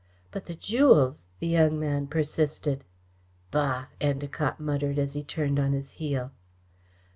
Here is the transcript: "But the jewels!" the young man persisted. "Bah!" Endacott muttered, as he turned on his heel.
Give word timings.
"But 0.31 0.47
the 0.47 0.55
jewels!" 0.55 1.27
the 1.39 1.45
young 1.47 1.79
man 1.79 2.07
persisted. 2.07 2.83
"Bah!" 3.51 3.85
Endacott 4.01 4.59
muttered, 4.59 4.97
as 4.97 5.13
he 5.13 5.23
turned 5.23 5.59
on 5.59 5.73
his 5.73 5.91
heel. 5.91 6.31